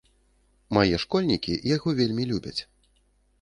Мае 0.77 0.95
школьнікі 1.03 1.59
яго 1.75 1.93
вельмі 2.01 2.27
любяць. 2.31 2.57